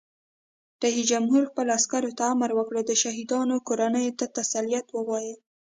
[0.83, 5.33] رئیس جمهور خپلو عسکرو ته امر وکړ؛ د شهیدانو کورنیو ته تسلیت ووایئ!